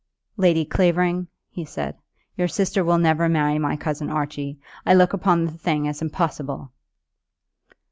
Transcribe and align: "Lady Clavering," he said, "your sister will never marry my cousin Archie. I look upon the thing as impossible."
"Lady 0.35 0.65
Clavering," 0.65 1.27
he 1.51 1.63
said, 1.63 1.95
"your 2.35 2.47
sister 2.47 2.83
will 2.83 2.97
never 2.97 3.29
marry 3.29 3.59
my 3.59 3.75
cousin 3.75 4.09
Archie. 4.09 4.57
I 4.83 4.95
look 4.95 5.13
upon 5.13 5.45
the 5.45 5.51
thing 5.51 5.87
as 5.87 6.01
impossible." 6.01 6.71